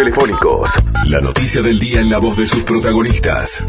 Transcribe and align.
telefónicos. 0.00 0.70
La 1.08 1.20
noticia 1.20 1.60
del 1.60 1.78
día 1.78 2.00
en 2.00 2.08
la 2.08 2.16
voz 2.16 2.34
de 2.34 2.46
sus 2.46 2.62
protagonistas. 2.62 3.62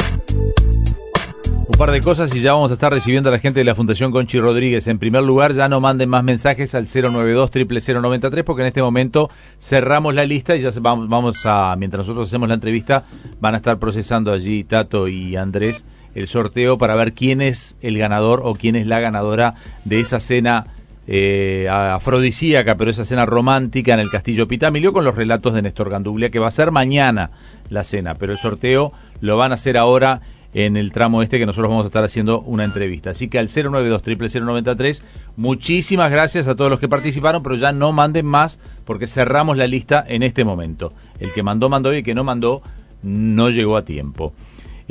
Un 1.68 1.78
par 1.78 1.92
de 1.92 2.00
cosas 2.00 2.34
y 2.34 2.40
ya 2.40 2.54
vamos 2.54 2.72
a 2.72 2.76
estar 2.76 2.94
recibiendo 2.94 3.28
a 3.28 3.34
la 3.34 3.40
gente 3.40 3.60
de 3.60 3.66
la 3.66 3.76
Fundación 3.76 4.14
Conchi 4.14 4.40
Rodríguez. 4.40 4.88
En 4.88 4.98
primer 4.98 5.24
lugar, 5.24 5.52
ya 5.52 5.68
no 5.68 5.82
manden 5.82 6.08
más 6.08 6.24
mensajes 6.24 6.74
al 6.74 6.86
092 6.86 7.52
0093 7.52 8.46
porque 8.46 8.62
en 8.62 8.68
este 8.68 8.82
momento 8.82 9.30
cerramos 9.60 10.16
la 10.16 10.24
lista 10.24 10.56
y 10.56 10.62
ya 10.62 10.70
vamos, 10.80 11.10
vamos 11.10 11.36
a, 11.44 11.76
mientras 11.78 12.08
nosotros 12.08 12.30
hacemos 12.30 12.48
la 12.48 12.56
entrevista, 12.56 13.04
van 13.42 13.56
a 13.56 13.58
estar 13.58 13.78
procesando 13.78 14.32
allí 14.32 14.64
Tato 14.64 15.10
y 15.10 15.36
Andrés 15.36 15.84
el 16.16 16.28
sorteo 16.28 16.78
para 16.78 16.96
ver 16.96 17.12
quién 17.12 17.42
es 17.42 17.76
el 17.82 17.98
ganador 17.98 18.42
o 18.44 18.56
quién 18.56 18.78
es 18.78 18.88
la 18.88 19.02
ganadora 19.02 19.56
de 19.84 20.00
esa 20.00 20.22
cena 20.22 20.66
eh, 21.14 21.68
afrodisíaca, 21.70 22.76
pero 22.76 22.90
esa 22.90 23.04
cena 23.04 23.26
romántica 23.26 23.94
en 23.94 24.00
el 24.00 24.10
Castillo 24.10 24.48
Pitamilio 24.48 24.94
con 24.94 25.04
los 25.04 25.14
relatos 25.14 25.54
de 25.54 25.62
Néstor 25.62 25.90
Ganduglia, 25.90 26.30
que 26.30 26.40
va 26.40 26.48
a 26.48 26.52
ser 26.52 26.72
mañana 26.72 27.32
la 27.70 27.84
cena, 27.84 28.16
pero 28.16 28.32
el 28.32 28.38
sorteo 28.38 28.94
lo 29.20 29.36
van 29.36 29.52
a 29.52 29.56
hacer 29.56 29.78
ahora 29.78 30.22
en 30.54 30.78
el 30.78 30.94
tramo 30.94 31.22
este 31.22 31.38
que 31.38 31.46
nosotros 31.46 31.70
vamos 31.70 31.84
a 31.84 31.88
estar 31.88 32.06
haciendo 32.06 32.40
una 32.40 32.64
entrevista. 32.64 33.10
Así 33.10 33.28
que 33.28 33.40
al 33.40 33.50
092 33.54 34.02
093 34.42 35.04
muchísimas 35.36 36.12
gracias 36.12 36.48
a 36.48 36.56
todos 36.56 36.72
los 36.72 36.80
que 36.80 36.88
participaron, 36.88 37.44
pero 37.44 37.56
ya 37.56 37.74
no 37.74 37.92
manden 37.92 38.26
más 38.26 38.58
porque 38.86 39.08
cerramos 39.08 39.58
la 39.58 39.68
lista 39.68 40.06
en 40.08 40.24
este 40.24 40.46
momento. 40.46 40.94
El 41.20 41.34
que 41.34 41.44
mandó, 41.44 41.68
mandó 41.68 41.94
y 41.94 41.98
el 41.98 42.04
que 42.06 42.16
no 42.16 42.24
mandó, 42.24 42.62
no 43.04 43.50
llegó 43.50 43.76
a 43.76 43.84
tiempo. 43.84 44.34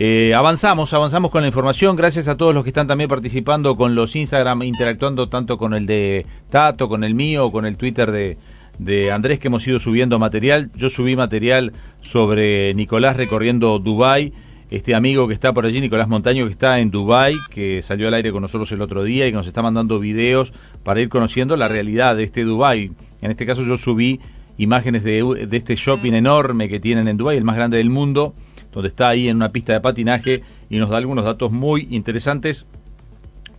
Eh, 0.02 0.32
avanzamos, 0.32 0.94
avanzamos 0.94 1.30
con 1.30 1.42
la 1.42 1.48
información. 1.48 1.94
Gracias 1.94 2.26
a 2.26 2.38
todos 2.38 2.54
los 2.54 2.64
que 2.64 2.70
están 2.70 2.86
también 2.86 3.10
participando 3.10 3.76
con 3.76 3.94
los 3.94 4.16
Instagram, 4.16 4.62
interactuando 4.62 5.28
tanto 5.28 5.58
con 5.58 5.74
el 5.74 5.84
de 5.84 6.24
Tato, 6.48 6.88
con 6.88 7.04
el 7.04 7.14
mío, 7.14 7.52
con 7.52 7.66
el 7.66 7.76
Twitter 7.76 8.10
de, 8.10 9.12
Andrés 9.12 9.38
que 9.38 9.48
hemos 9.48 9.68
ido 9.68 9.78
subiendo 9.78 10.18
material. 10.18 10.70
Yo 10.74 10.88
subí 10.88 11.16
material 11.16 11.74
sobre 12.00 12.72
Nicolás 12.72 13.18
recorriendo 13.18 13.78
Dubai. 13.78 14.32
Este 14.70 14.94
amigo 14.94 15.28
que 15.28 15.34
está 15.34 15.52
por 15.52 15.66
allí, 15.66 15.82
Nicolás 15.82 16.08
Montaño, 16.08 16.46
que 16.46 16.52
está 16.52 16.78
en 16.78 16.90
Dubai, 16.90 17.34
que 17.50 17.82
salió 17.82 18.08
al 18.08 18.14
aire 18.14 18.32
con 18.32 18.40
nosotros 18.40 18.72
el 18.72 18.80
otro 18.80 19.04
día 19.04 19.26
y 19.26 19.32
que 19.32 19.36
nos 19.36 19.48
está 19.48 19.60
mandando 19.60 20.00
videos 20.00 20.54
para 20.82 21.02
ir 21.02 21.10
conociendo 21.10 21.58
la 21.58 21.68
realidad 21.68 22.16
de 22.16 22.22
este 22.22 22.44
Dubai. 22.44 22.90
En 23.20 23.30
este 23.30 23.44
caso 23.44 23.64
yo 23.64 23.76
subí 23.76 24.18
imágenes 24.56 25.04
de, 25.04 25.46
de 25.46 25.56
este 25.58 25.74
shopping 25.74 26.14
enorme 26.14 26.70
que 26.70 26.80
tienen 26.80 27.06
en 27.06 27.18
Dubai, 27.18 27.36
el 27.36 27.44
más 27.44 27.56
grande 27.56 27.76
del 27.76 27.90
mundo 27.90 28.32
donde 28.72 28.88
está 28.88 29.08
ahí 29.08 29.28
en 29.28 29.36
una 29.36 29.50
pista 29.50 29.72
de 29.72 29.80
patinaje 29.80 30.42
y 30.68 30.78
nos 30.78 30.90
da 30.90 30.96
algunos 30.96 31.24
datos 31.24 31.50
muy 31.52 31.88
interesantes. 31.90 32.66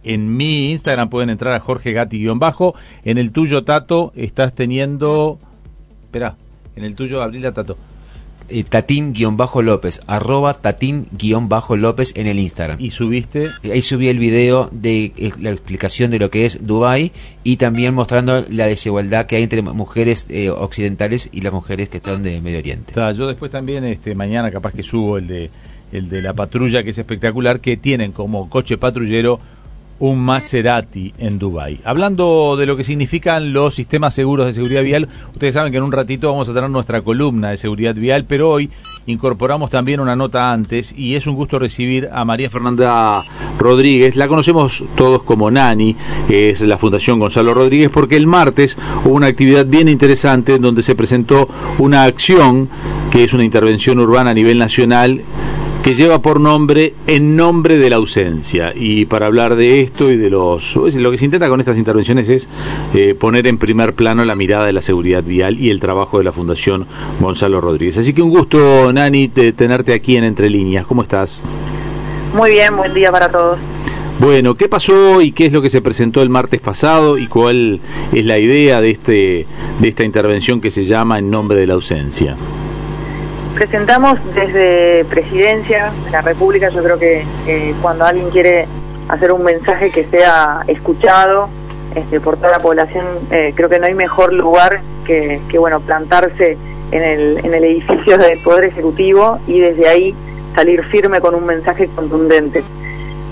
En 0.04 0.36
mi 0.36 0.72
Instagram 0.72 1.10
pueden 1.10 1.30
entrar 1.30 1.54
a 1.54 1.60
Jorge 1.60 1.94
Gatti-bajo. 1.94 2.76
En 3.04 3.18
el 3.18 3.32
tuyo, 3.32 3.64
Tato, 3.64 4.12
estás 4.16 4.54
teniendo... 4.56 5.38
Espera, 6.02 6.38
en 6.76 6.84
el 6.84 6.96
tuyo, 6.96 7.22
Abrila 7.22 7.52
Tato. 7.52 7.78
Eh, 8.52 8.66
Tatín-López, 8.66 10.02
arroba 10.08 10.54
Tatín-López 10.54 12.12
en 12.16 12.28
el 12.28 12.40
Instagram. 12.40 12.78
¿Y 12.82 12.90
subiste? 12.90 13.48
Ahí 13.64 13.82
subí 13.82 14.10
el 14.10 14.20
video 14.20 14.70
de 14.72 15.14
eh, 15.18 15.32
la 15.40 15.52
explicación 15.52 16.12
de 16.12 16.20
lo 16.20 16.30
que 16.30 16.46
es 16.46 16.66
Dubai 16.68 17.12
y 17.44 17.58
también 17.58 17.94
mostrando 17.94 18.46
la 18.50 18.66
desigualdad 18.66 19.26
que 19.26 19.38
hay 19.38 19.44
entre 19.44 19.62
mujeres 19.62 20.28
eh, 20.30 20.50
occidentales 20.50 21.30
y 21.32 21.42
las 21.42 21.54
mujeres 21.54 21.90
que 21.90 21.98
están 21.98 22.24
de 22.24 22.42
Medio 22.42 22.60
Oriente. 22.60 22.94
yo 22.94 23.28
después 23.28 23.52
también, 23.52 23.86
este, 23.86 24.16
mañana 24.16 24.52
capaz 24.52 24.74
que 24.74 24.84
subo 24.84 25.18
el 25.18 25.28
de, 25.28 25.50
el 25.94 26.10
de 26.10 26.22
la 26.22 26.34
patrulla, 26.34 26.84
que 26.84 26.90
es 26.90 26.98
espectacular, 26.98 27.62
que 27.62 27.78
tienen 27.78 28.12
como 28.12 28.50
coche 28.50 28.78
patrullero 28.78 29.40
un 30.02 30.20
Maserati 30.20 31.14
en 31.20 31.38
Dubai. 31.38 31.80
Hablando 31.86 32.56
de 32.58 32.66
lo 32.66 32.76
que 32.76 32.84
significan 32.84 33.54
los 33.54 33.76
sistemas 33.76 34.16
seguros 34.16 34.48
de 34.48 34.54
seguridad 34.54 34.82
vial, 34.82 35.08
ustedes 35.32 35.54
saben 35.54 35.72
que 35.72 35.78
en 35.78 35.84
un 35.84 35.92
ratito 35.92 36.32
vamos 36.32 36.50
a 36.50 36.54
tener 36.54 36.70
nuestra 36.72 37.02
columna 37.04 37.52
de 37.52 37.58
seguridad 37.58 37.94
vial, 37.94 38.26
pero 38.28 38.50
hoy 38.50 38.70
incorporamos 39.06 39.70
también 39.70 40.00
una 40.00 40.16
nota 40.16 40.52
antes 40.52 40.94
y 40.98 41.14
es 41.14 41.28
un 41.28 41.36
gusto 41.36 41.60
recibir 41.60 42.10
a 42.12 42.26
María 42.26 42.50
Fernanda 42.50 43.24
Rodríguez. 43.60 44.16
La 44.16 44.28
conocemos 44.28 44.84
todos 44.96 45.22
como 45.22 45.52
Nani, 45.52 45.96
que 46.28 46.50
es 46.50 46.62
la 46.62 46.80
Fundación 46.80 47.20
Gonzalo 47.20 47.54
Rodríguez, 47.54 47.92
porque 47.92 48.18
el 48.18 48.26
martes 48.26 48.76
hubo 49.06 49.14
una 49.14 49.28
actividad 49.28 49.68
bien 49.68 49.88
interesante 49.88 50.56
en 50.56 50.64
donde 50.64 50.82
se 50.82 50.96
presentó 50.96 51.48
una 51.78 52.06
acción 52.06 52.70
que 53.12 53.24
es 53.24 53.34
una 53.34 53.44
intervención 53.44 54.00
urbana 54.00 54.32
a 54.32 54.34
nivel 54.34 54.58
nacional 54.58 55.22
que 55.84 55.96
lleva 55.96 56.22
por 56.22 56.40
nombre 56.40 56.94
En 57.08 57.36
nombre 57.36 57.78
de 57.78 57.90
la 57.90 57.96
ausencia. 57.96 58.72
Y 58.76 59.06
para 59.06 59.26
hablar 59.26 59.56
de 59.56 59.82
esto 59.82 60.12
y 60.12 60.18
de 60.18 60.30
los... 60.30 60.76
Lo 60.76 61.12
que 61.12 61.18
se 61.18 61.26
intenta 61.26 61.50
con 61.50 61.60
estas 61.60 61.78
intervenciones 61.78 62.30
es 62.30 62.48
eh, 62.94 63.16
poner 63.20 63.48
en 63.48 63.58
primer 63.58 63.94
plano 63.94 64.24
la 64.24 64.36
mirada 64.36 64.66
de 64.66 64.74
la 64.74 64.82
seguridad 64.82 65.24
vial 65.24 65.60
y 65.60 65.70
el 65.70 65.80
trabajo 65.80 66.20
de 66.20 66.24
la 66.24 66.32
Fundación 66.32 66.86
Gonzalo 67.20 67.62
Rodríguez. 67.62 67.98
Así 67.98 68.14
que 68.14 68.22
un 68.22 68.30
gusto, 68.30 68.94
Nani, 68.94 69.30
tenerte 69.30 69.94
aquí 69.94 70.18
en 70.18 70.24
Entre 70.24 70.50
Líneas. 70.50 70.86
¿Cómo 70.86 71.02
estás? 71.02 71.42
Muy 72.36 72.52
bien, 72.52 72.78
buen 72.78 72.94
día 72.94 73.12
para 73.12 73.30
todos. 73.30 73.58
Bueno, 74.20 74.54
¿qué 74.54 74.70
pasó 74.70 75.20
y 75.22 75.32
qué 75.32 75.48
es 75.48 75.52
lo 75.52 75.64
que 75.64 75.72
se 75.72 75.82
presentó 75.82 76.22
el 76.22 76.30
martes 76.30 76.62
pasado 76.62 77.18
y 77.18 77.26
cuál 77.26 77.80
es 78.14 78.24
la 78.24 78.38
idea 78.38 78.80
de, 78.80 78.92
este, 78.92 79.48
de 79.80 79.88
esta 79.88 80.06
intervención 80.06 80.62
que 80.62 80.70
se 80.70 80.86
llama 80.86 81.18
En 81.18 81.32
nombre 81.32 81.60
de 81.60 81.66
la 81.66 81.74
ausencia? 81.74 82.36
Presentamos 83.56 84.20
desde 84.34 85.06
Presidencia 85.06 85.92
de 86.06 86.12
la 86.12 86.22
República, 86.22 86.70
yo 86.70 86.84
creo 86.84 86.98
que 86.98 87.26
cuando 87.82 88.06
alguien 88.06 88.30
quiere 88.30 88.68
hacer 89.08 89.32
un 89.32 89.44
mensaje 89.44 89.92
que 89.92 90.06
sea 90.06 90.62
escuchado 90.68 91.50
este, 91.96 92.20
por 92.20 92.38
toda 92.38 92.52
la 92.52 92.60
población, 92.60 93.06
eh, 93.32 93.52
creo 93.56 93.70
que 93.70 93.80
no 93.80 93.86
hay 93.86 93.94
mejor 93.94 94.34
lugar 94.34 94.82
que, 95.06 95.42
bueno 95.60 95.82
plantarse 95.82 96.58
en 96.92 97.04
el, 97.04 97.46
en 97.46 97.54
el 97.54 97.64
edificio 97.66 98.18
del 98.18 98.40
Poder 98.44 98.66
Ejecutivo 98.66 99.40
y 99.46 99.60
desde 99.60 99.88
ahí 99.90 100.16
salir 100.56 100.84
firme 100.86 101.20
con 101.20 101.36
un 101.36 101.46
mensaje 101.46 101.90
contundente. 101.94 102.64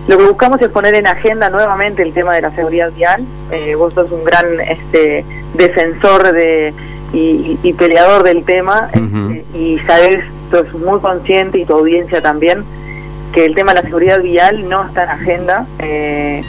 Lo 0.07 0.17
que 0.17 0.25
buscamos 0.25 0.61
es 0.61 0.69
poner 0.69 0.95
en 0.95 1.07
agenda 1.07 1.49
nuevamente 1.49 2.01
el 2.01 2.13
tema 2.13 2.33
de 2.33 2.41
la 2.41 2.51
seguridad 2.55 2.91
vial. 2.91 3.23
Eh, 3.51 3.75
vos 3.75 3.93
sos 3.93 4.11
un 4.11 4.23
gran 4.23 4.59
este, 4.59 5.23
defensor 5.53 6.31
de 6.31 6.73
y, 7.13 7.73
peleador 7.73 8.23
del 8.23 8.43
tema 8.43 8.89
este, 8.93 9.38
y 9.53 9.79
sabes, 9.79 10.23
sos 10.51 10.71
muy 10.73 10.99
consciente 10.99 11.59
y 11.59 11.65
tu 11.65 11.73
audiencia 11.73 12.21
también 12.21 12.63
que 13.31 13.45
el 13.45 13.55
tema 13.55 13.73
de 13.73 13.81
la 13.81 13.87
seguridad 13.87 14.21
vial 14.21 14.67
no 14.67 14.85
está 14.85 15.03
en 15.03 15.09
agenda. 15.09 15.67
Eh, 15.79 16.41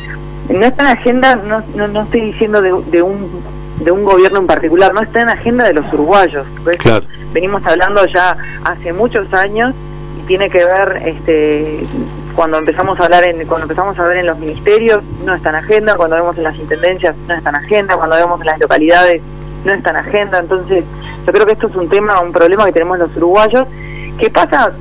no 0.49 0.66
está 0.66 0.91
en 0.91 0.99
agenda, 0.99 1.37
no, 1.37 1.88
no, 1.88 2.03
estoy 2.03 2.21
diciendo 2.22 2.61
de, 2.61 2.72
un 2.72 3.43
de 3.78 3.91
un 3.91 4.05
gobierno 4.05 4.41
en 4.41 4.47
particular, 4.47 4.93
no 4.93 5.03
está 5.03 5.22
en 5.22 5.28
agenda 5.28 5.65
de 5.65 5.75
los 5.75 5.93
uruguayos. 5.93 6.47
Venimos 7.33 7.65
hablando 7.65 8.05
ya 8.06 8.37
hace 8.65 8.93
muchos 8.93 9.32
años 9.32 9.75
y 10.19 10.27
tiene 10.27 10.50
que 10.50 10.65
ver 10.65 11.03
este 11.06 11.87
cuando 12.34 12.59
empezamos 12.59 12.99
a 13.00 13.05
hablar 13.05 13.25
en 13.25 13.47
cuando 13.47 13.65
empezamos 13.65 13.99
a 13.99 14.06
ver 14.06 14.19
en 14.19 14.27
los 14.27 14.38
ministerios 14.38 15.03
no 15.25 15.34
está 15.34 15.50
en 15.50 15.56
agenda, 15.56 15.97
cuando 15.97 16.17
vemos 16.17 16.37
en 16.37 16.44
las 16.44 16.56
intendencias 16.56 17.15
no 17.28 17.34
está 17.34 17.50
en 17.50 17.56
agenda, 17.56 17.97
cuando 17.97 18.17
vemos 18.17 18.41
en 18.41 18.47
las 18.47 18.59
localidades 18.59 19.22
no 19.65 19.72
está 19.72 19.91
en 19.91 19.97
agenda, 19.97 20.38
entonces 20.38 20.84
yo 21.26 21.32
creo 21.32 21.47
que 21.47 21.53
esto 21.53 21.69
es 21.69 21.76
un 21.76 21.88
tema, 21.88 22.21
un 22.21 22.32
problema 22.32 22.65
que 22.65 22.72
tenemos 22.72 22.98
los 22.98 23.15
uruguayos. 23.16 23.66
¿Qué 24.19 24.31
pasa? 24.31 24.72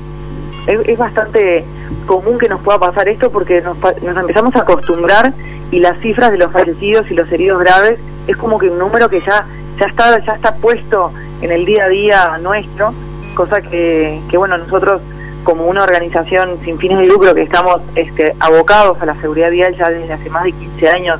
Es, 0.67 0.97
bastante 0.97 1.65
común 2.05 2.37
que 2.37 2.49
nos 2.49 2.61
pueda 2.61 2.77
pasar 2.77 3.07
esto 3.07 3.31
porque 3.31 3.61
nos, 3.61 3.77
nos 3.77 4.17
empezamos 4.17 4.55
a 4.55 4.61
acostumbrar 4.61 5.33
y 5.71 5.79
las 5.79 5.99
cifras 5.99 6.31
de 6.31 6.37
los 6.37 6.51
fallecidos 6.51 7.09
y 7.09 7.15
los 7.15 7.31
heridos 7.31 7.59
graves 7.59 7.99
es 8.27 8.37
como 8.37 8.59
que 8.59 8.69
un 8.69 8.77
número 8.77 9.09
que 9.09 9.19
ya 9.21 9.45
ya 9.79 9.85
está 9.85 10.19
ya 10.19 10.33
está 10.33 10.55
puesto 10.55 11.11
en 11.41 11.51
el 11.51 11.65
día 11.65 11.85
a 11.85 11.89
día 11.89 12.37
nuestro, 12.39 12.93
cosa 13.33 13.61
que, 13.61 14.19
que 14.29 14.37
bueno, 14.37 14.57
nosotros 14.57 15.01
como 15.43 15.65
una 15.65 15.83
organización 15.83 16.59
sin 16.63 16.77
fines 16.77 16.99
de 16.99 17.07
lucro 17.07 17.33
que 17.33 17.43
estamos 17.43 17.81
este, 17.95 18.35
abocados 18.39 19.01
a 19.01 19.05
la 19.05 19.15
seguridad 19.15 19.49
vial 19.49 19.75
ya 19.75 19.89
desde 19.89 20.13
hace 20.13 20.29
más 20.29 20.43
de 20.43 20.51
15 20.51 20.89
años 20.89 21.19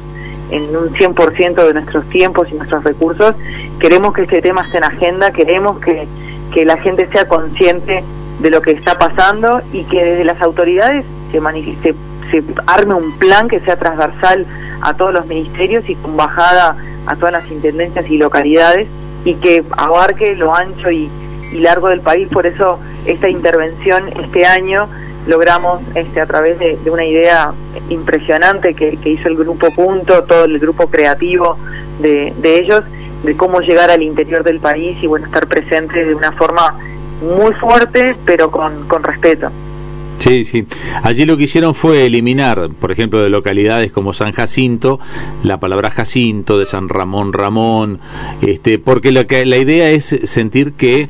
en 0.52 0.76
un 0.76 0.90
100% 0.94 1.68
de 1.68 1.74
nuestros 1.74 2.06
tiempos 2.10 2.48
y 2.52 2.56
nuestros 2.56 2.84
recursos. 2.84 3.36
Queremos 3.80 4.14
que 4.14 4.24
este 4.24 4.42
tema 4.42 4.62
esté 4.62 4.78
en 4.78 4.84
agenda, 4.86 5.32
queremos 5.32 5.80
que, 5.80 6.08
que 6.54 6.66
la 6.66 6.78
gente 6.78 7.08
sea 7.12 7.28
consciente 7.28 8.04
de 8.40 8.50
lo 8.50 8.62
que 8.62 8.72
está 8.72 8.98
pasando 8.98 9.62
y 9.74 9.84
que 9.84 10.04
desde 10.04 10.24
las 10.24 10.42
autoridades 10.42 11.06
se, 11.32 11.40
se, 11.82 11.96
se 12.32 12.44
arme 12.68 12.94
un 12.94 13.18
plan 13.20 13.48
que 13.48 13.60
sea 13.60 13.78
transversal 13.78 14.46
a 14.82 14.94
todos 14.96 15.14
los 15.14 15.26
ministerios 15.26 15.88
y 15.90 15.96
con 15.96 16.16
bajada 16.16 16.76
a 17.06 17.16
todas 17.16 17.34
las 17.34 17.48
intendencias 17.52 18.10
y 18.10 18.18
localidades 18.18 18.88
y 19.26 19.36
que 19.36 19.64
abarque 19.72 20.36
lo 20.36 20.56
ancho 20.56 20.90
y, 20.90 21.10
y 21.52 21.60
largo 21.60 21.90
del 21.90 22.02
país. 22.02 22.28
Por 22.30 22.46
eso 22.46 22.80
esta 23.06 23.30
intervención 23.30 24.08
este 24.24 24.46
año 24.46 24.88
logramos 25.28 25.82
este, 25.96 26.22
a 26.22 26.26
través 26.26 26.60
de, 26.60 26.78
una 26.90 27.06
idea 27.06 27.54
impresionante 27.90 28.74
que, 28.74 28.98
hizo 29.06 29.28
el 29.28 29.36
grupo 29.36 29.72
Punto, 29.72 30.24
todo 30.24 30.46
el 30.46 30.60
grupo 30.60 30.90
creativo 30.90 31.58
de, 32.00 32.34
ellos, 32.44 32.84
de 33.24 33.36
cómo 33.36 33.62
llegar 33.62 33.92
al 33.92 34.02
interior 34.02 34.44
del 34.44 34.60
país 34.60 34.98
y 35.02 35.08
bueno, 35.08 35.26
estar 35.26 35.48
presentes 35.48 36.08
de 36.08 36.16
una 36.16 36.32
forma 36.32 36.78
muy 37.22 37.54
fuerte, 37.54 38.16
pero 38.26 38.50
con, 38.50 38.88
con 38.88 39.04
respeto. 39.04 39.52
Sí, 40.20 40.44
sí. 40.44 40.66
Allí 41.02 41.26
lo 41.26 41.38
que 41.38 41.46
hicieron 41.46 41.74
fue 41.74 42.06
eliminar, 42.06 42.70
por 42.80 42.92
ejemplo, 42.92 43.22
de 43.22 43.30
localidades 43.30 43.94
como 43.94 44.12
San 44.12 44.34
Jacinto, 44.34 45.00
la 45.44 45.62
palabra 45.62 45.92
Jacinto, 45.92 46.58
de 46.58 46.66
San 46.66 46.90
Ramón 46.90 47.32
Ramón, 47.32 48.00
este, 48.42 48.80
porque 48.80 49.14
lo 49.14 49.26
que, 49.28 49.46
la 49.46 49.56
idea 49.56 49.90
es 49.92 50.20
sentir 50.26 50.74
que 50.74 51.08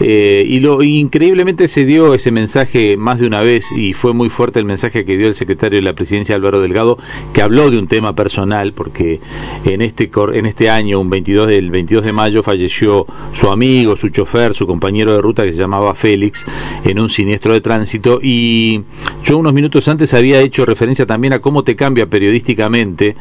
Eh, 0.00 0.44
y 0.46 0.60
lo 0.60 0.82
increíblemente 0.82 1.68
se 1.68 1.84
dio 1.84 2.14
ese 2.14 2.30
mensaje 2.30 2.96
más 2.96 3.18
de 3.20 3.26
una 3.26 3.42
vez 3.42 3.66
y 3.76 3.92
fue 3.92 4.14
muy 4.14 4.30
fuerte 4.30 4.58
el 4.58 4.64
mensaje 4.64 5.04
que 5.04 5.16
dio 5.16 5.28
el 5.28 5.34
secretario 5.34 5.78
de 5.78 5.84
la 5.84 5.92
presidencia 5.92 6.34
Álvaro 6.34 6.60
Delgado 6.60 6.98
que 7.34 7.42
habló 7.42 7.70
de 7.70 7.78
un 7.78 7.86
tema 7.86 8.14
personal 8.14 8.72
porque 8.72 9.20
en 9.64 9.82
este 9.82 10.10
en 10.32 10.46
este 10.46 10.70
año 10.70 11.00
un 11.00 11.10
22 11.10 11.46
del 11.48 11.70
22 11.70 12.04
de 12.04 12.12
mayo 12.12 12.42
falleció 12.42 13.06
su 13.32 13.48
amigo, 13.48 13.94
su 13.94 14.08
chofer, 14.08 14.54
su 14.54 14.66
compañero 14.66 15.12
de 15.12 15.20
ruta 15.20 15.44
que 15.44 15.52
se 15.52 15.58
llamaba 15.58 15.94
Félix 15.94 16.44
en 16.84 16.98
un 16.98 17.10
siniestro 17.10 17.52
de 17.52 17.60
tránsito. 17.60 18.20
Y 18.22 18.82
yo 19.24 19.38
unos 19.38 19.52
minutos 19.52 19.86
antes 19.88 20.14
había 20.14 20.40
hecho 20.40 20.64
referencia 20.64 21.06
también 21.06 21.32
a 21.32 21.40
cómo 21.40 21.62
te 21.62 21.76
cambia 21.76 22.06
periodísticamente 22.06 23.16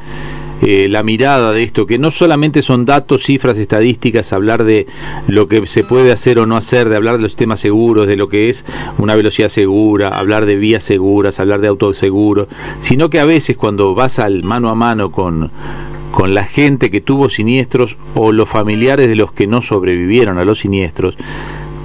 eh, 0.61 0.87
la 0.89 1.03
mirada 1.03 1.51
de 1.51 1.63
esto, 1.63 1.85
que 1.85 1.97
no 1.97 2.11
solamente 2.11 2.61
son 2.61 2.85
datos, 2.85 3.23
cifras, 3.23 3.57
estadísticas, 3.57 4.33
hablar 4.33 4.63
de 4.63 4.87
lo 5.27 5.47
que 5.47 5.65
se 5.67 5.83
puede 5.83 6.11
hacer 6.11 6.39
o 6.39 6.45
no 6.45 6.57
hacer, 6.57 6.89
de 6.89 6.95
hablar 6.95 7.17
de 7.17 7.23
los 7.23 7.31
sistemas 7.31 7.59
seguros, 7.59 8.07
de 8.07 8.17
lo 8.17 8.29
que 8.29 8.49
es 8.49 8.65
una 8.97 9.15
velocidad 9.15 9.49
segura, 9.49 10.09
hablar 10.09 10.45
de 10.45 10.55
vías 10.55 10.83
seguras, 10.83 11.39
hablar 11.39 11.61
de 11.61 11.67
autos 11.67 11.97
seguros, 11.97 12.47
sino 12.81 13.09
que 13.09 13.19
a 13.19 13.25
veces 13.25 13.57
cuando 13.57 13.95
vas 13.95 14.19
al 14.19 14.43
mano 14.43 14.69
a 14.69 14.75
mano 14.75 15.11
con 15.11 15.51
con 16.11 16.33
la 16.33 16.43
gente 16.43 16.89
que 16.89 17.01
tuvo 17.01 17.29
siniestros 17.29 17.97
o 18.15 18.31
los 18.31 18.49
familiares 18.49 19.07
de 19.07 19.15
los 19.15 19.31
que 19.31 19.47
no 19.47 19.61
sobrevivieron 19.61 20.37
a 20.37 20.43
los 20.43 20.59
siniestros, 20.59 21.15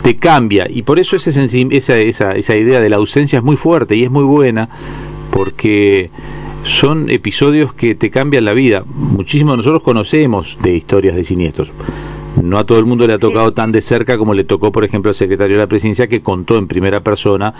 te 0.02 0.16
cambia. 0.16 0.66
Y 0.68 0.82
por 0.82 0.98
eso 0.98 1.16
esa, 1.16 1.30
esa, 1.30 2.32
esa 2.32 2.56
idea 2.56 2.80
de 2.80 2.90
la 2.90 2.96
ausencia 2.96 3.38
es 3.38 3.44
muy 3.44 3.56
fuerte 3.56 3.96
y 3.96 4.04
es 4.04 4.10
muy 4.10 4.24
buena, 4.24 4.68
porque 5.30 6.10
son 6.64 7.10
episodios 7.10 7.74
que 7.74 7.94
te 7.94 8.10
cambian 8.10 8.44
la 8.44 8.52
vida. 8.54 8.84
Muchísimos 8.86 9.52
de 9.52 9.56
nosotros 9.58 9.82
conocemos 9.82 10.58
de 10.62 10.74
historias 10.74 11.14
de 11.14 11.24
siniestros. 11.24 11.72
No 12.42 12.58
a 12.58 12.64
todo 12.64 12.78
el 12.78 12.84
mundo 12.84 13.06
le 13.06 13.12
ha 13.12 13.18
tocado 13.18 13.52
tan 13.52 13.70
de 13.70 13.80
cerca 13.80 14.18
como 14.18 14.34
le 14.34 14.44
tocó, 14.44 14.72
por 14.72 14.84
ejemplo, 14.84 15.10
al 15.10 15.14
secretario 15.14 15.56
de 15.56 15.62
la 15.62 15.68
presidencia 15.68 16.08
que 16.08 16.20
contó 16.20 16.58
en 16.58 16.66
primera 16.66 17.00
persona 17.00 17.54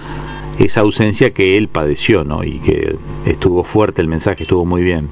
esa 0.58 0.80
ausencia 0.80 1.30
que 1.30 1.56
él 1.56 1.68
padeció, 1.68 2.24
¿no? 2.24 2.42
Y 2.42 2.58
que 2.58 2.96
estuvo 3.24 3.62
fuerte 3.62 4.02
el 4.02 4.08
mensaje, 4.08 4.42
estuvo 4.42 4.64
muy 4.64 4.82
bien. 4.82 5.08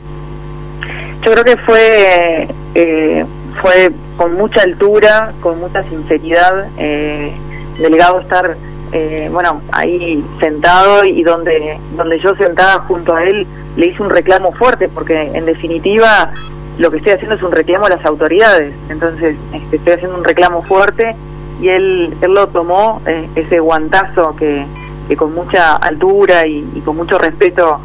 Yo 1.25 1.31
creo 1.33 1.45
que 1.45 1.57
fue 1.59 2.49
eh, 2.75 3.25
fue 3.61 3.93
con 4.17 4.35
mucha 4.35 4.63
altura, 4.63 5.33
con 5.41 5.61
mucha 5.61 5.83
sinceridad, 5.85 6.69
eh, 6.79 7.33
delegado 7.79 8.21
estar 8.21 8.57
eh, 8.93 9.29
bueno 9.33 9.63
ahí 9.73 10.23
sentado 10.39 11.05
y 11.05 11.23
donde 11.23 11.79
donde 11.97 12.19
yo 12.21 12.35
sentada 12.37 12.81
junto 12.81 13.15
a 13.15 13.25
él 13.25 13.47
le 13.77 13.87
hice 13.87 14.03
un 14.03 14.11
reclamo 14.11 14.53
fuerte, 14.53 14.89
porque 14.89 15.31
en 15.35 15.47
definitiva 15.47 16.33
lo 16.79 16.91
que 16.91 16.99
estoy 16.99 17.13
haciendo 17.13 17.37
es 17.37 17.43
un 17.43 17.53
reclamo 17.53 17.87
a 17.87 17.91
las 17.91 18.05
autoridades. 18.05 18.75
Entonces, 18.89 19.37
este, 19.53 19.77
estoy 19.77 19.93
haciendo 19.95 20.17
un 20.17 20.25
reclamo 20.25 20.63
fuerte 20.63 21.15
y 21.61 21.69
él, 21.69 22.15
él 22.21 22.35
lo 22.35 22.49
tomó, 22.49 23.01
eh, 23.07 23.29
ese 23.35 23.61
guantazo 23.61 24.35
que, 24.37 24.67
con 25.17 25.35
mucha 25.35 25.77
altura 25.77 26.47
y, 26.47 26.63
con 26.87 26.97
mucho 26.97 27.19
respeto 27.19 27.81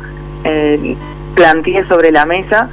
eh, 0.45 0.95
planteé 1.35 1.85
sobre 1.87 2.11
la 2.11 2.25
mesa. 2.25 2.69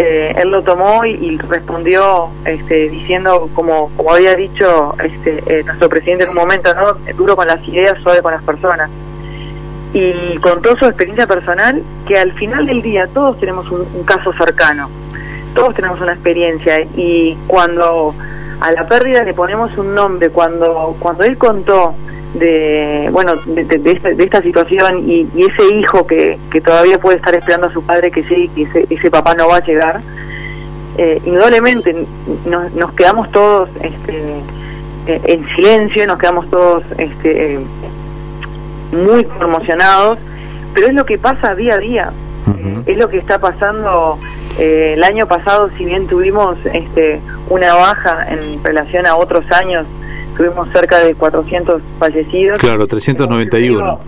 Eh, 0.00 0.32
él 0.40 0.50
lo 0.50 0.62
tomó 0.62 1.04
y, 1.04 1.36
respondió 1.38 2.28
este, 2.44 2.88
diciendo, 2.88 3.50
como, 3.52 3.90
como 3.96 4.14
había 4.14 4.36
dicho 4.36 4.94
este, 5.02 5.42
eh, 5.48 5.64
nuestro 5.64 5.88
presidente 5.88 6.22
en 6.22 6.30
un 6.30 6.36
momento, 6.36 6.70
duro 7.16 7.34
con 7.34 7.48
las 7.48 7.66
ideas, 7.66 8.00
suave 8.00 8.22
con 8.22 8.32
las 8.32 8.42
personas. 8.44 8.88
Y 9.92 10.36
contó 10.36 10.76
su 10.76 10.84
experiencia 10.84 11.26
personal, 11.26 11.82
que 12.06 12.16
al 12.16 12.32
final 12.34 12.66
del 12.66 12.80
día 12.80 13.08
todos 13.12 13.40
tenemos 13.40 13.68
un, 13.72 14.04
caso 14.04 14.32
cercano, 14.34 14.88
todos 15.54 15.74
tenemos 15.74 16.00
una 16.00 16.12
experiencia. 16.12 16.80
Y 16.94 17.36
cuando 17.48 18.14
a 18.60 18.70
la 18.70 18.86
pérdida 18.86 19.24
le 19.24 19.34
ponemos 19.34 19.76
un 19.78 19.96
nombre, 19.96 20.30
cuando, 20.30 20.96
cuando 21.00 21.24
él 21.24 21.36
contó 21.36 21.96
de 22.34 23.08
bueno 23.10 23.34
de, 23.46 24.00
esta, 24.18 24.42
situación 24.42 25.08
y, 25.08 25.26
ese 25.36 25.74
hijo 25.74 26.06
que, 26.06 26.38
que, 26.50 26.60
todavía 26.60 26.98
puede 26.98 27.16
estar 27.16 27.34
esperando 27.34 27.68
a 27.68 27.72
su 27.72 27.82
padre 27.82 28.10
que 28.10 28.22
sí 28.24 28.50
que 28.54 28.62
ese, 28.62 28.86
ese 28.90 29.10
papá 29.10 29.34
no 29.34 29.48
va 29.48 29.56
a 29.56 29.64
llegar 29.64 30.02
eh, 30.98 31.20
indudablemente 31.24 32.06
nos, 32.44 32.72
nos 32.72 32.92
quedamos 32.92 33.30
todos 33.30 33.70
este, 33.80 34.40
eh, 35.06 35.20
en 35.24 35.48
silencio 35.56 36.06
nos 36.06 36.18
quedamos 36.18 36.50
todos 36.50 36.84
este, 36.98 37.58
muy 38.92 39.24
conmocionados, 39.24 40.18
pero 40.74 40.88
es 40.88 40.94
lo 40.94 41.04
que 41.04 41.18
pasa 41.18 41.54
día 41.54 41.74
a 41.74 41.78
día, 41.78 42.12
es 42.86 42.96
lo 42.96 43.08
que 43.08 43.18
está 43.18 43.38
pasando. 43.38 44.18
Eh, 44.58 44.94
el 44.96 45.04
año 45.04 45.26
pasado, 45.28 45.70
si 45.76 45.84
bien 45.84 46.06
tuvimos 46.08 46.56
este, 46.72 47.20
una 47.48 47.74
baja 47.74 48.26
en 48.28 48.62
relación 48.64 49.06
a 49.06 49.16
otros 49.16 49.50
años, 49.52 49.86
tuvimos 50.38 50.68
cerca 50.70 51.00
de 51.00 51.14
400 51.14 51.82
fallecidos. 51.98 52.58
Claro, 52.58 52.86
391. 52.86 54.00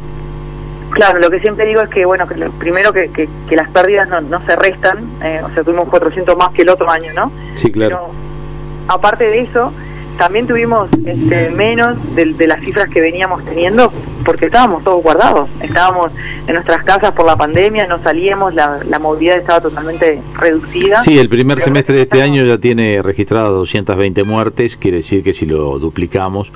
claro, 0.91 1.19
lo 1.19 1.29
que 1.29 1.41
siempre 1.41 1.67
digo 1.67 1.83
es 1.83 1.91
que, 1.91 2.07
bueno, 2.07 2.27
que 2.27 2.37
primero 2.59 2.93
que, 2.93 3.11
que, 3.11 3.57
las 3.57 3.69
pérdidas 3.71 4.09
no, 4.09 4.21
no 4.21 4.41
se 4.47 4.57
restan, 4.57 4.99
eh, 5.23 5.43
o 5.45 5.53
sea, 5.53 5.63
tuvimos 5.65 5.89
400 5.89 6.37
más 6.37 6.53
que 6.53 6.63
el 6.63 6.71
otro 6.71 6.89
año, 6.89 7.13
¿no? 7.15 7.33
Sí, 7.57 7.71
claro. 7.71 7.97
Pero, 8.07 8.95
aparte 8.95 9.25
de 9.25 9.41
eso, 9.41 9.73
también 10.17 10.47
tuvimos 10.47 10.89
este, 11.05 11.51
menos 11.51 11.97
de, 12.15 12.47
las 12.47 12.61
cifras 12.61 12.89
que 12.89 13.01
veníamos 13.01 13.45
teniendo 13.45 13.93
porque 14.25 14.47
estábamos 14.47 14.85
todos 14.85 15.03
guardados, 15.03 15.49
estábamos 15.61 16.13
en 16.47 16.55
nuestras 16.55 16.85
casas 16.85 17.13
por 17.13 17.27
la 17.27 17.37
pandemia, 17.37 17.87
no 17.87 18.03
salíamos, 18.03 18.55
la, 18.55 18.81
la 18.89 18.99
movilidad 18.99 19.39
estaba 19.39 19.61
totalmente 19.61 20.21
reducida. 20.39 21.03
Sí, 21.03 21.19
el 21.19 21.29
primer 21.29 21.61
semestre 21.61 21.97
de 21.97 22.03
este 22.03 22.23
año 22.23 22.45
ya 22.45 22.59
tiene 22.59 23.03
registradas 23.03 23.51
220 23.51 24.25
muertes, 24.25 24.77
quiere 24.77 24.99
decir 24.99 25.23
que 25.23 25.33
si 25.33 25.47
lo 25.47 25.79
duplicamos 25.79 26.53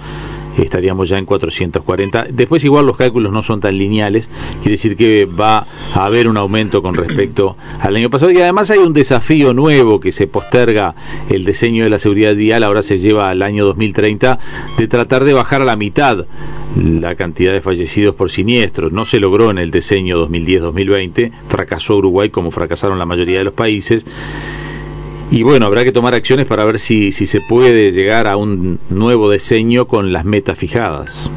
estaríamos 0.63 1.09
ya 1.09 1.19
en 1.19 1.27
440. 1.27 2.27
Después 2.31 2.65
igual 2.65 2.87
los 2.87 2.97
cálculos 2.97 3.33
no 3.33 3.43
son 3.43 3.61
tan 3.61 3.77
lineales, 3.77 4.29
quiere 4.63 4.73
decir 4.73 4.97
que 4.97 5.27
va 5.27 5.67
a 5.95 6.07
haber 6.07 6.29
un 6.29 6.37
aumento 6.37 6.83
con 6.83 6.95
respecto 6.95 7.57
al 7.81 7.97
año 7.97 8.11
pasado 8.11 8.31
y 8.31 8.41
además 8.41 8.71
hay 8.71 8.79
un 8.79 8.93
desafío 8.93 9.53
nuevo 9.55 10.01
que 10.01 10.13
se 10.13 10.27
posterga 10.27 10.95
el 11.29 11.45
diseño 11.45 11.85
de 11.85 11.91
la 11.91 11.99
seguridad 11.99 12.35
vial, 12.35 12.63
ahora 12.63 12.83
se 12.83 12.99
lleva 12.99 13.29
al 13.29 13.43
año 13.43 13.65
2030, 13.65 14.39
de 14.79 14.89
tratar 14.89 15.25
de 15.25 15.33
bajar 15.33 15.63
a 15.63 15.65
la 15.65 15.77
mitad 15.77 16.27
la 16.77 17.15
cantidad 17.15 17.53
de 17.53 17.61
fallecidos 17.61 18.15
por 18.15 18.31
siniestros. 18.31 18.93
No 18.93 19.07
se 19.07 19.21
logró 19.21 19.51
en 19.51 19.59
el 19.59 19.71
diseño 19.71 20.27
2010-2020, 20.29 21.31
fracasó 21.49 21.97
Uruguay 21.97 22.31
como 22.31 22.51
fracasaron 22.51 22.99
la 22.99 23.07
mayoría 23.07 23.39
de 23.39 23.45
los 23.45 23.55
países 23.55 24.05
y 25.31 25.43
bueno, 25.43 25.67
habrá 25.67 25.85
que 25.85 25.93
tomar 25.93 26.15
acciones 26.15 26.47
para 26.47 26.65
ver 26.65 26.79
si, 26.79 27.13
si 27.13 27.27
se 27.27 27.41
puede 27.41 27.93
llegar 27.93 28.27
a 28.27 28.37
un 28.37 28.79
nuevo 28.91 29.31
diseño 29.31 29.87
con 29.87 30.13
las 30.13 30.25
metas 30.25 30.59
fijadas. 30.59 31.31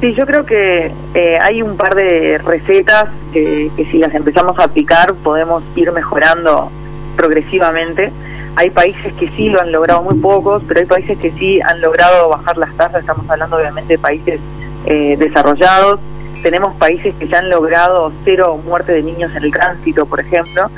Sí, 0.00 0.14
yo 0.14 0.26
creo 0.26 0.44
que 0.44 0.90
eh, 1.14 1.38
hay 1.40 1.62
un 1.62 1.76
par 1.76 1.94
de 1.94 2.38
recetas 2.38 3.08
que, 3.32 3.70
si 3.90 3.98
las 3.98 4.12
empezamos 4.14 4.58
a 4.58 4.64
aplicar 4.64 5.14
podemos 5.14 5.62
ir 5.76 5.92
mejorando 5.92 6.72
progresivamente. 7.16 8.10
Hay 8.56 8.70
países 8.70 9.12
que 9.14 9.28
sí 9.30 9.48
lo 9.48 9.60
han 9.60 9.70
logrado 9.70 10.02
muy 10.02 10.16
pocos, 10.16 10.62
pero 10.66 10.80
hay 10.80 10.86
países 10.86 11.18
que 11.18 11.30
sí 11.32 11.60
han 11.60 11.80
logrado 11.80 12.30
bajar 12.30 12.56
las 12.56 12.76
tasas. 12.76 13.02
Estamos 13.02 13.30
hablando 13.30 13.56
obviamente 13.56 13.94
de 13.94 13.98
países 13.98 14.40
eh, 14.86 15.16
desarrollados. 15.18 16.00
Tenemos 16.42 16.74
países 16.76 17.14
que 17.14 17.28
ya 17.28 17.38
han 17.38 17.48
logrado 17.48 18.12
cero 18.24 18.58
muerte 18.66 18.90
de 18.92 19.04
niños 19.04 19.30
en 19.36 19.44
el 19.44 19.52
tránsito, 19.52 20.04
por 20.04 20.18
ejemplo 20.18 20.68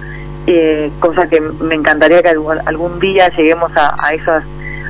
eh, 0.46 0.90
cosa 1.00 1.26
que 1.28 1.40
me 1.40 1.74
encantaría 1.74 2.22
que 2.22 2.28
algún, 2.28 3.00
día 3.00 3.28
lleguemos 3.30 3.74
a, 3.76 3.94
a 3.98 4.14
esas 4.14 4.44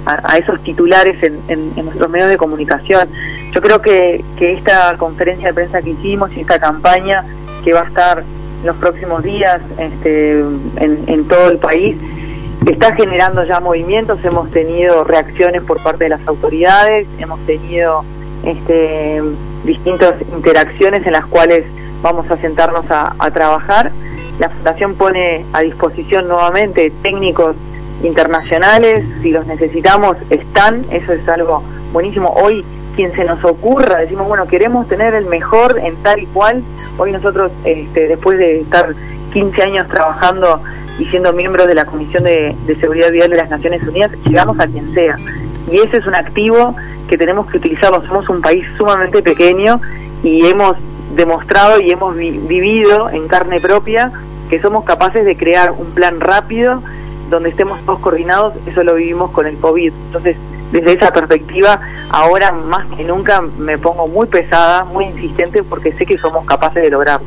a, 0.06 0.36
esos 0.36 0.62
titulares 0.62 1.22
en, 1.22 1.40
en, 1.48 1.84
nuestros 1.84 2.10
medios 2.10 2.28
de 2.28 2.36
comunicación. 2.36 3.08
Yo 3.52 3.62
creo 3.62 3.80
que, 3.80 4.24
que 4.36 4.52
esta 4.52 4.96
conferencia 4.98 5.48
de 5.48 5.54
prensa 5.54 5.80
que 5.82 5.90
hicimos 5.90 6.30
y 6.36 6.40
esta 6.40 6.58
campaña 6.58 7.24
que 7.62 7.72
va 7.72 7.82
a 7.82 7.84
estar 7.84 8.22
los 8.64 8.76
próximos 8.76 9.22
días 9.22 9.60
este, 9.78 10.40
en, 10.40 11.04
en 11.06 11.28
todo 11.28 11.48
el 11.48 11.58
país 11.58 11.96
está 12.66 12.94
generando 12.94 13.44
ya 13.44 13.60
movimientos, 13.60 14.24
hemos 14.24 14.50
tenido 14.50 15.04
reacciones 15.04 15.62
por 15.62 15.82
parte 15.82 16.04
de 16.04 16.10
las 16.10 16.26
autoridades, 16.26 17.06
hemos 17.18 17.38
tenido 17.46 18.04
este, 18.44 19.22
distintas 19.64 20.14
interacciones 20.34 21.06
en 21.06 21.12
las 21.12 21.26
cuales 21.26 21.64
vamos 22.02 22.30
a 22.30 22.36
sentarnos 22.38 22.86
a 22.88 23.30
trabajar 23.32 23.90
la 24.38 24.48
Fundación 24.48 24.94
pone 24.94 25.44
a 25.52 25.60
disposición 25.60 26.28
nuevamente 26.28 26.92
técnicos 27.02 27.56
internacionales, 28.02 29.04
si 29.22 29.30
los 29.30 29.46
necesitamos, 29.46 30.16
están, 30.30 30.84
eso 30.90 31.12
es 31.12 31.28
algo 31.28 31.62
buenísimo. 31.92 32.30
Hoy, 32.30 32.64
quien 32.96 33.12
se 33.12 33.24
nos 33.24 33.44
ocurra, 33.44 33.98
decimos, 33.98 34.26
bueno, 34.26 34.46
queremos 34.46 34.88
tener 34.88 35.14
el 35.14 35.26
mejor 35.26 35.78
en 35.82 35.96
tal 36.02 36.20
y 36.20 36.26
cual. 36.26 36.62
Hoy 36.98 37.12
nosotros, 37.12 37.52
este, 37.64 38.08
después 38.08 38.38
de 38.38 38.60
estar 38.60 38.94
15 39.32 39.62
años 39.62 39.88
trabajando 39.88 40.60
y 40.98 41.06
siendo 41.06 41.32
miembros 41.32 41.66
de 41.66 41.74
la 41.74 41.86
Comisión 41.86 42.24
de, 42.24 42.56
Seguridad 42.80 43.10
Vial 43.10 43.30
de 43.30 43.36
las 43.36 43.50
Naciones 43.50 43.82
Unidas, 43.82 44.10
llegamos 44.24 44.58
a 44.58 44.66
quien 44.66 44.92
sea. 44.94 45.16
Y 45.70 45.78
ese 45.78 45.98
es 45.98 46.06
un 46.06 46.14
activo 46.14 46.74
que 47.08 47.16
tenemos 47.16 47.50
que 47.50 47.58
utilizarlo. 47.58 48.04
Somos 48.06 48.28
un 48.28 48.40
país 48.40 48.64
sumamente 48.76 49.22
pequeño 49.22 49.80
y 50.22 50.46
hemos 50.46 50.76
demostrado 51.14 51.80
y 51.80 51.90
hemos 51.90 52.16
vivido 52.16 53.10
en 53.10 53.28
carne 53.28 53.60
propia 53.60 54.12
que 54.48 54.60
somos 54.60 54.84
capaces 54.84 55.24
de 55.24 55.36
crear 55.36 55.72
un 55.72 55.92
plan 55.92 56.20
rápido 56.20 56.82
donde 57.30 57.48
estemos 57.48 57.80
todos 57.82 57.98
coordinados, 58.00 58.54
eso 58.66 58.82
lo 58.82 58.94
vivimos 58.94 59.30
con 59.30 59.46
el 59.46 59.56
COVID. 59.56 59.92
Entonces, 60.06 60.36
desde 60.70 60.92
esa 60.92 61.12
perspectiva, 61.12 61.80
ahora 62.10 62.52
más 62.52 62.86
que 62.96 63.04
nunca 63.04 63.40
me 63.40 63.78
pongo 63.78 64.06
muy 64.06 64.26
pesada, 64.26 64.84
muy 64.84 65.06
insistente, 65.06 65.62
porque 65.62 65.92
sé 65.92 66.04
que 66.04 66.18
somos 66.18 66.44
capaces 66.44 66.82
de 66.82 66.90
lograrlo. 66.90 67.26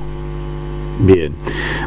Bien. 1.00 1.34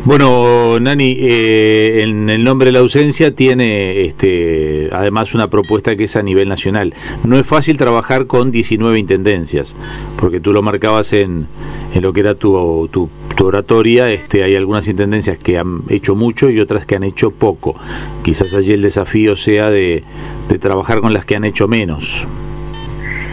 Bueno, 0.04 0.78
Nani, 0.78 1.16
eh, 1.18 2.02
en 2.02 2.30
el 2.30 2.44
nombre 2.44 2.66
de 2.66 2.72
la 2.72 2.78
ausencia 2.78 3.34
tiene 3.34 4.02
este, 4.02 4.88
además 4.92 5.34
una 5.34 5.48
propuesta 5.48 5.96
que 5.96 6.04
es 6.04 6.14
a 6.14 6.22
nivel 6.22 6.48
nacional. 6.48 6.94
No 7.24 7.36
es 7.36 7.46
fácil 7.46 7.76
trabajar 7.76 8.26
con 8.26 8.52
19 8.52 8.98
intendencias, 8.98 9.74
porque 10.16 10.38
tú 10.38 10.52
lo 10.52 10.62
marcabas 10.62 11.12
en, 11.12 11.48
en 11.92 12.02
lo 12.02 12.12
que 12.12 12.20
era 12.20 12.36
tu, 12.36 12.88
tu, 12.92 13.10
oratoria. 13.44 14.10
Este, 14.10 14.44
hay 14.44 14.54
algunas 14.54 14.86
intendencias 14.86 15.38
que 15.38 15.58
han 15.58 15.82
hecho 15.88 16.14
mucho 16.14 16.48
y 16.48 16.60
otras 16.60 16.86
que 16.86 16.94
han 16.94 17.02
hecho 17.02 17.32
poco. 17.32 17.74
Quizás 18.22 18.54
allí 18.54 18.72
el 18.72 18.82
desafío 18.82 19.34
sea 19.34 19.70
de, 19.70 20.04
de 20.48 20.58
trabajar 20.58 21.00
con 21.00 21.12
las 21.12 21.24
que 21.24 21.34
han 21.34 21.44
hecho 21.44 21.66
menos. 21.66 22.26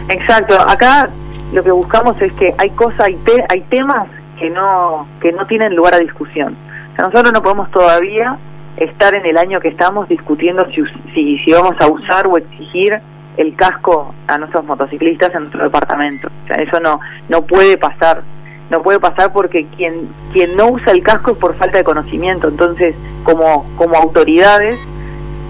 Exacto. 0.08 0.58
Acá 0.58 1.10
lo 1.52 1.62
que 1.62 1.70
buscamos 1.70 2.20
es 2.20 2.32
que 2.32 2.52
hay 2.58 2.70
cosas, 2.70 3.00
hay, 3.00 3.16
te, 3.24 3.44
hay 3.48 3.60
temas 3.68 4.08
que 4.38 4.50
no, 4.50 5.06
que 5.20 5.32
no 5.32 5.46
tienen 5.46 5.74
lugar 5.74 5.94
a 5.94 5.98
discusión. 5.98 6.56
nosotros 6.96 7.32
no 7.32 7.42
podemos 7.42 7.70
todavía 7.70 8.38
estar 8.76 9.14
en 9.14 9.26
el 9.26 9.36
año 9.36 9.60
que 9.60 9.68
estamos 9.68 10.08
discutiendo 10.08 10.64
si, 10.70 10.82
si, 11.14 11.38
si 11.38 11.52
vamos 11.52 11.74
a 11.80 11.88
usar 11.88 12.26
o 12.26 12.36
exigir 12.36 13.00
el 13.36 13.54
casco 13.54 14.14
a 14.26 14.38
nuestros 14.38 14.64
motociclistas 14.64 15.32
en 15.34 15.42
nuestro 15.42 15.64
departamento. 15.64 16.28
O 16.44 16.46
sea, 16.46 16.56
eso 16.56 16.80
no, 16.80 17.00
no 17.28 17.42
puede 17.42 17.78
pasar. 17.78 18.22
No 18.70 18.82
puede 18.82 19.00
pasar 19.00 19.32
porque 19.32 19.66
quien, 19.76 20.10
quien 20.32 20.56
no 20.56 20.68
usa 20.68 20.92
el 20.92 21.02
casco 21.02 21.30
es 21.30 21.38
por 21.38 21.54
falta 21.54 21.78
de 21.78 21.84
conocimiento. 21.84 22.48
Entonces, 22.48 22.94
como, 23.24 23.64
como 23.76 23.96
autoridades, 23.96 24.78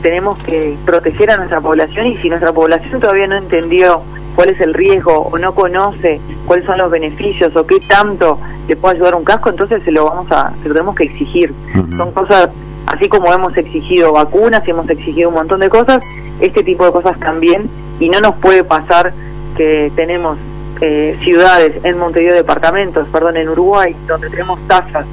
tenemos 0.02 0.38
que 0.45 0.76
proteger 0.85 1.30
a 1.30 1.37
nuestra 1.37 1.61
población 1.61 2.07
y 2.07 2.16
si 2.18 2.28
nuestra 2.28 2.52
población 2.52 3.00
todavía 3.00 3.26
no 3.26 3.37
entendió 3.37 4.02
cuál 4.37 4.50
es 4.50 4.61
el 4.61 4.73
riesgo 4.73 5.30
o 5.33 5.38
no 5.38 5.54
conoce 5.54 6.21
cuáles 6.47 6.64
son 6.64 6.78
los 6.78 6.90
beneficios 6.90 7.57
o 7.57 7.66
qué 7.66 7.80
tanto 7.80 8.38
le 8.68 8.76
puede 8.76 8.96
ayudar 8.96 9.14
un 9.14 9.25
casco, 9.25 9.48
entonces 9.48 9.82
se 9.82 9.90
lo 9.90 10.04
vamos 10.04 10.30
a, 10.30 10.52
se 10.62 10.68
lo 10.68 10.75
tenemos 10.75 10.94
que 10.94 11.04
exigir. 11.04 11.54
Son 11.96 12.12
cosas, 12.12 12.50
así 12.87 13.08
como 13.08 13.32
hemos 13.32 13.56
exigido 13.56 14.12
vacunas 14.12 14.62
y 14.66 14.70
hemos 14.70 14.88
exigido 14.90 15.30
un 15.30 15.37
montón 15.37 15.60
de 15.60 15.70
cosas, 15.70 16.04
este 16.40 16.62
tipo 16.62 16.84
de 16.84 16.92
cosas 16.92 17.18
también, 17.18 17.68
y 17.98 18.08
no 18.08 18.20
nos 18.20 18.37
puede 18.37 18.64
pasar 18.64 19.12
que 19.56 19.90
tenemos 19.96 20.38
eh, 20.80 21.18
ciudades 21.25 21.82
en 21.82 21.98
Montevideo, 21.98 22.34
departamentos, 22.34 23.08
perdón, 23.08 23.38
en 23.38 23.48
Uruguay, 23.48 23.96
donde 24.06 24.28
tenemos 24.28 24.60
tasas 24.68 25.06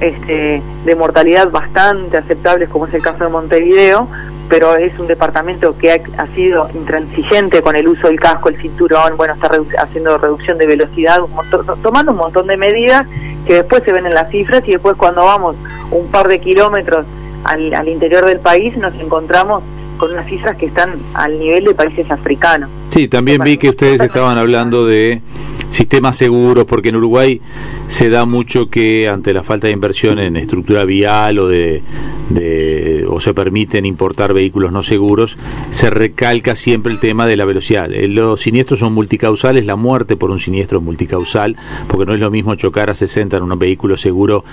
este, 0.00 0.60
de 0.84 0.94
mortalidad 0.94 1.50
bastante 1.50 2.18
aceptables, 2.18 2.68
como 2.68 2.86
es 2.86 2.94
el 2.94 3.02
caso 3.02 3.24
de 3.24 3.30
Montevideo, 3.30 4.08
pero 4.48 4.76
es 4.76 4.98
un 4.98 5.06
departamento 5.06 5.76
que 5.76 5.92
ha, 5.92 6.26
sido 6.34 6.68
intransigente 6.74 7.62
con 7.62 7.76
el 7.76 7.88
uso 7.88 8.08
del 8.08 8.20
casco, 8.20 8.48
el 8.48 8.60
cinturón, 8.60 9.16
bueno, 9.16 9.34
está 9.34 9.50
haciendo 9.78 10.18
reducción 10.18 10.58
de 10.58 10.66
velocidad, 10.66 11.20
tomando 11.82 12.12
un 12.12 12.18
montón 12.18 12.46
de 12.46 12.56
medidas 12.56 13.06
que 13.46 13.54
después 13.54 13.82
se 13.84 13.92
ven 13.92 14.06
en 14.06 14.14
las 14.14 14.30
cifras 14.30 14.62
y 14.66 14.72
después 14.72 14.96
cuando 14.96 15.24
vamos 15.24 15.56
un 15.90 16.08
par 16.08 16.28
de 16.28 16.40
kilómetros 16.40 17.06
al, 17.44 17.74
al 17.74 17.88
interior 17.88 18.24
del 18.24 18.40
país 18.40 18.76
nos 18.76 18.94
encontramos 18.94 19.62
con 19.96 20.12
unas 20.12 20.26
cifras 20.26 20.56
que 20.56 20.66
están 20.66 20.94
al 21.14 21.38
nivel 21.38 21.64
de 21.64 21.74
países 21.74 22.10
africanos. 22.10 22.68
Sí, 22.90 23.08
también 23.08 23.40
vi 23.42 23.56
que 23.56 23.70
ustedes 23.70 24.00
estaban 24.00 24.38
hablando 24.38 24.86
de 24.86 25.20
sistemas 25.70 26.16
seguros, 26.16 26.64
porque 26.64 26.88
en 26.90 26.96
Uruguay 26.96 27.40
se 27.88 28.08
da 28.10 28.24
mucho 28.24 28.68
que 28.68 29.08
ante 29.08 29.32
la 29.32 29.42
falta 29.42 29.66
de 29.66 29.72
inversión 29.72 30.18
en 30.18 30.36
estructura 30.36 30.84
vial 30.84 31.38
o 31.38 31.48
de, 31.48 31.82
o 33.08 33.20
se 33.20 33.34
permiten 33.34 33.86
importar 33.86 34.34
vehículos 34.34 34.72
no 34.72 34.82
seguros, 34.82 35.36
se 35.70 35.90
recalca 35.90 36.56
siempre 36.56 36.92
el 36.92 37.00
tema 37.00 37.26
de 37.26 37.36
la 37.36 37.44
velocidad. 37.44 37.92
Eh, 37.92 38.08
los 38.08 38.40
siniestros 38.40 38.80
son 38.80 38.92
multicausales, 38.92 39.66
la 39.66 39.76
muerte 39.76 40.16
por 40.16 40.30
un 40.30 40.40
siniestro 40.40 40.78
es 40.78 40.84
multicausal, 40.84 41.56
porque 41.88 42.06
no 42.06 42.14
es 42.14 42.20
lo 42.20 42.30
mismo 42.30 42.54
chocar 42.54 42.90
a 42.90 42.94
60 42.94 43.36
en 43.36 43.42
un 43.42 43.58
vehículo 43.58 43.96
seguro 43.96 44.44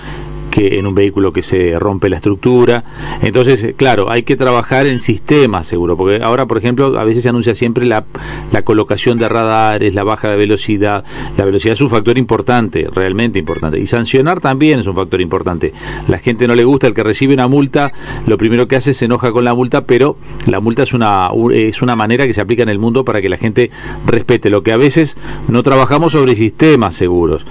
que 0.54 0.78
en 0.78 0.86
un 0.86 0.94
vehículo 0.94 1.32
que 1.32 1.42
se 1.42 1.76
rompe 1.80 2.08
la 2.08 2.14
estructura. 2.14 2.84
Entonces, 3.22 3.74
claro, 3.76 4.08
hay 4.08 4.22
que 4.22 4.36
trabajar 4.36 4.86
en 4.86 5.00
sistemas 5.00 5.66
seguro, 5.66 5.96
porque 5.96 6.22
ahora, 6.22 6.46
por 6.46 6.58
ejemplo, 6.58 6.96
a 6.96 7.02
veces 7.02 7.24
se 7.24 7.28
anuncia 7.28 7.56
siempre 7.56 7.86
la, 7.86 8.04
la 8.52 8.62
colocación 8.62 9.18
de 9.18 9.28
radares, 9.28 9.94
la 9.94 10.04
baja 10.04 10.30
de 10.30 10.36
velocidad. 10.36 11.02
La 11.36 11.44
velocidad 11.44 11.72
es 11.72 11.80
un 11.80 11.90
factor 11.90 12.16
importante, 12.18 12.86
realmente 12.94 13.40
importante. 13.40 13.80
Y 13.80 13.88
sancionar 13.88 14.40
también 14.40 14.78
es 14.78 14.86
un 14.86 14.94
factor 14.94 15.20
importante. 15.20 15.72
La 16.06 16.18
gente 16.18 16.46
no 16.46 16.54
le 16.54 16.62
gusta, 16.62 16.86
el 16.86 16.94
que 16.94 17.02
recibe 17.02 17.34
una 17.34 17.48
multa, 17.48 17.90
lo 18.28 18.38
primero 18.38 18.68
que 18.68 18.76
hace 18.76 18.92
es 18.92 18.98
se 18.98 19.06
enoja 19.06 19.32
con 19.32 19.44
la 19.44 19.54
multa, 19.54 19.86
pero 19.86 20.16
la 20.46 20.60
multa 20.60 20.84
es 20.84 20.94
una, 20.94 21.30
es 21.52 21.82
una 21.82 21.96
manera 21.96 22.28
que 22.28 22.32
se 22.32 22.40
aplica 22.40 22.62
en 22.62 22.68
el 22.68 22.78
mundo 22.78 23.04
para 23.04 23.20
que 23.20 23.28
la 23.28 23.38
gente 23.38 23.72
respete. 24.06 24.50
Lo 24.50 24.62
que 24.62 24.70
a 24.70 24.76
veces 24.76 25.16
no 25.48 25.64
trabajamos 25.64 26.12
sobre 26.12 26.36
sistemas 26.36 26.94
seguros 26.94 27.44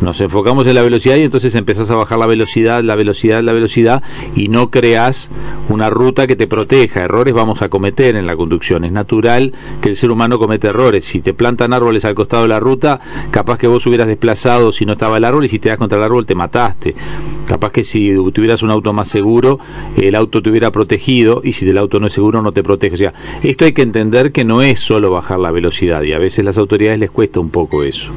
nos 0.00 0.20
enfocamos 0.20 0.66
en 0.66 0.74
la 0.74 0.82
velocidad 0.82 1.16
y 1.16 1.22
entonces 1.22 1.54
empezás 1.54 1.90
a 1.90 1.96
bajar 1.96 2.18
la 2.18 2.26
velocidad, 2.26 2.82
la 2.82 2.94
velocidad, 2.94 3.42
la 3.42 3.52
velocidad 3.52 4.02
y 4.36 4.48
no 4.48 4.70
creas 4.70 5.28
una 5.68 5.90
ruta 5.90 6.26
que 6.26 6.36
te 6.36 6.46
proteja. 6.46 7.04
Errores 7.04 7.34
vamos 7.34 7.62
a 7.62 7.68
cometer 7.68 8.16
en 8.16 8.26
la 8.26 8.36
conducción. 8.36 8.84
Es 8.84 8.92
natural 8.92 9.52
que 9.82 9.88
el 9.88 9.96
ser 9.96 10.10
humano 10.10 10.38
cometa 10.38 10.68
errores. 10.68 11.04
Si 11.04 11.20
te 11.20 11.34
plantan 11.34 11.72
árboles 11.72 12.04
al 12.04 12.14
costado 12.14 12.44
de 12.44 12.48
la 12.48 12.60
ruta, 12.60 13.00
capaz 13.30 13.58
que 13.58 13.66
vos 13.66 13.86
hubieras 13.86 14.06
desplazado 14.06 14.72
si 14.72 14.86
no 14.86 14.92
estaba 14.92 15.16
el 15.16 15.24
árbol 15.24 15.44
y 15.44 15.48
si 15.48 15.58
te 15.58 15.68
das 15.68 15.78
contra 15.78 15.98
el 15.98 16.04
árbol 16.04 16.26
te 16.26 16.34
mataste. 16.34 16.94
Capaz 17.46 17.72
que 17.72 17.82
si 17.82 18.14
tuvieras 18.32 18.62
un 18.62 18.70
auto 18.70 18.92
más 18.92 19.08
seguro, 19.08 19.58
el 19.96 20.14
auto 20.14 20.42
te 20.42 20.50
hubiera 20.50 20.70
protegido 20.70 21.40
y 21.42 21.54
si 21.54 21.68
el 21.68 21.78
auto 21.78 21.98
no 21.98 22.06
es 22.06 22.12
seguro 22.12 22.40
no 22.42 22.52
te 22.52 22.62
protege. 22.62 22.94
O 22.94 22.98
sea, 22.98 23.14
esto 23.42 23.64
hay 23.64 23.72
que 23.72 23.82
entender 23.82 24.32
que 24.32 24.44
no 24.44 24.62
es 24.62 24.78
solo 24.78 25.10
bajar 25.10 25.38
la 25.38 25.50
velocidad 25.50 26.02
y 26.02 26.12
a 26.12 26.18
veces 26.18 26.44
las 26.44 26.58
autoridades 26.58 27.00
les 27.00 27.10
cuesta 27.10 27.40
un 27.40 27.50
poco 27.50 27.82
eso. 27.82 28.12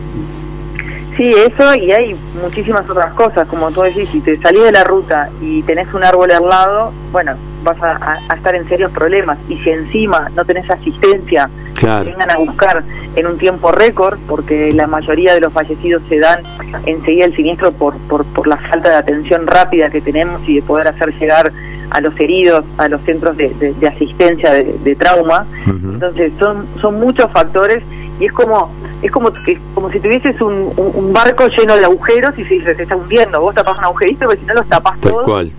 Sí, 1.18 1.30
eso 1.30 1.76
y 1.76 1.92
hay 1.92 2.16
muchísimas 2.42 2.90
otras 2.90 3.14
cosas, 3.14 3.48
como 3.48 3.70
tú 3.72 3.82
decís, 3.82 4.08
si 4.12 4.22
te 4.22 4.38
salís 4.38 4.64
de 4.64 4.72
la 4.72 4.84
ruta 4.84 5.30
y 5.42 5.62
tenés 5.64 5.94
un 5.94 6.04
árbol 6.04 6.32
al 6.32 6.48
lado, 6.48 6.94
bueno, 7.12 7.36
vas 7.64 7.78
a, 7.82 8.18
estar 8.34 8.56
en 8.56 8.68
serios 8.68 8.92
problemas. 8.92 9.38
Y 9.50 9.58
si 9.58 9.72
encima 9.72 10.30
no 10.36 10.46
tenés 10.46 10.70
asistencia, 10.70 11.50
claro. 11.76 12.06
vengan 12.06 12.32
a 12.32 12.38
buscar 12.38 12.84
en 13.16 13.28
un 13.28 13.38
tiempo 13.38 13.72
récord, 13.72 14.18
porque 14.28 14.72
la 14.74 14.88
mayoría 14.88 15.34
de 15.34 15.42
los 15.42 15.52
fallecidos 15.52 16.02
se 16.08 16.20
dan 16.20 16.44
enseguida 16.86 17.26
el 17.26 17.36
siniestro 17.36 17.72
por, 17.74 17.98
por, 18.08 18.26
por 18.26 18.48
la 18.48 18.58
falta 18.58 18.90
de 18.90 18.96
atención 18.96 19.48
rápida 19.48 19.90
que 19.90 20.02
tenemos 20.02 20.42
y 20.48 20.56
de 20.56 20.62
poder 20.62 20.88
hacer 20.88 21.14
llegar 21.20 21.52
a 21.90 22.00
los 22.00 22.18
heridos 22.20 22.64
a 22.78 22.88
los 22.88 23.02
centros 23.02 23.36
de, 23.36 23.50
de, 23.50 23.88
asistencia 23.88 24.54
de, 24.54 24.96
trauma. 24.96 25.46
Entonces 25.68 26.32
son, 26.40 26.66
son 26.80 27.00
muchos 27.00 27.30
factores 27.32 27.84
y 28.20 28.26
es 28.26 28.32
como 28.32 28.72
es 29.02 29.12
como 29.12 29.32
que 29.34 29.60
como 29.74 29.90
si 29.92 30.00
tuvieses 30.00 30.40
un, 30.42 30.72
un, 30.76 31.14
barco 31.14 31.48
lleno 31.48 31.76
de 31.76 31.86
agujeros 31.86 32.38
y 32.38 32.44
se, 32.46 32.62
se 32.76 32.84
está 32.84 32.96
hundiendo. 32.96 33.42
Vos 33.42 33.56
tapas 33.56 33.78
un 33.78 33.86
agujerito, 33.86 34.28
pero 34.28 34.40
si 34.40 34.46
no 34.46 34.54
los 34.54 34.68
tapas 34.68 35.00
Tal 35.00 35.14
cual. 35.26 35.52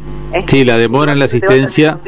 Sí, 0.47 0.65
la 0.65 0.79
demora 0.79 1.13
en 1.13 1.19
la 1.19 1.27
asistencia, 1.27 1.99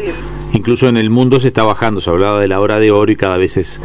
incluso 0.53 0.89
en 0.89 0.97
el 0.97 1.11
mundo 1.11 1.41
se 1.41 1.49
está 1.49 1.63
bajando. 1.63 2.01
Se 2.01 2.11
hablaba 2.11 2.41
de 2.41 2.49
la 2.49 2.61
hora 2.61 2.79
de 2.79 2.91
oro 2.91 3.11
y 3.13 3.17
cada 3.17 3.37
vez 3.37 3.57
es, 3.57 3.81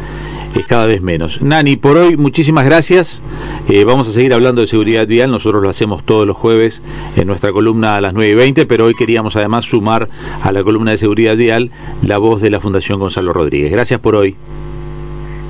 es 0.54 0.66
cada 0.66 0.86
vez 0.86 1.02
menos. 1.02 1.42
Nani, 1.42 1.76
por 1.76 1.96
hoy 1.96 2.16
muchísimas 2.16 2.64
gracias. 2.64 3.20
Eh, 3.68 3.84
vamos 3.84 4.08
a 4.08 4.12
seguir 4.12 4.32
hablando 4.32 4.62
de 4.62 4.66
seguridad 4.66 5.06
vial. 5.06 5.30
Nosotros 5.30 5.62
lo 5.62 5.68
hacemos 5.68 6.04
todos 6.04 6.26
los 6.26 6.36
jueves 6.36 6.80
en 7.16 7.26
nuestra 7.26 7.52
columna 7.52 7.96
a 7.96 8.00
las 8.00 8.14
9 8.14 8.30
y 8.30 8.34
20, 8.34 8.66
pero 8.66 8.86
hoy 8.86 8.94
queríamos 8.94 9.36
además 9.36 9.66
sumar 9.66 10.08
a 10.42 10.52
la 10.52 10.62
columna 10.62 10.92
de 10.92 10.98
seguridad 10.98 11.36
vial 11.36 11.70
la 12.02 12.18
voz 12.18 12.40
de 12.40 12.50
la 12.50 12.60
Fundación 12.60 12.98
Gonzalo 12.98 13.32
Rodríguez. 13.32 13.70
Gracias 13.70 14.00
por 14.00 14.16
hoy. 14.16 14.36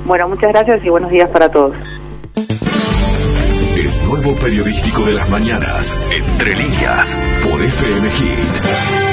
Bueno, 0.05 0.27
muchas 0.27 0.51
gracias 0.51 0.83
y 0.83 0.89
buenos 0.89 1.11
días 1.11 1.29
para 1.29 1.49
todos. 1.49 1.73
Nuevo 4.11 4.35
periodístico 4.35 5.05
de 5.05 5.13
las 5.13 5.29
mañanas, 5.29 5.97
Entre 6.11 6.53
Líneas, 6.53 7.17
por 7.45 7.63
FM 7.63 8.09
Hit. 8.09 9.10